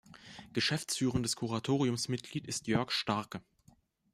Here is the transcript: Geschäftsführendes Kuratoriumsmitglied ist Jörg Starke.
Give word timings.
Geschäftsführendes 0.53 1.35
Kuratoriumsmitglied 1.35 2.47
ist 2.47 2.65
Jörg 2.65 2.89
Starke. 2.89 3.39